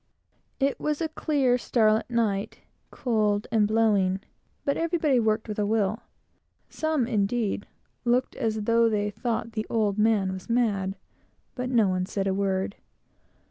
[0.59, 4.19] It was a clear starlight night, cold and blowing;
[4.65, 5.99] but everybody worked with a will.
[6.69, 7.67] Some, indeed,
[8.03, 10.95] looked as though they thought the "old man" was mad,
[11.53, 12.77] but no one said a word.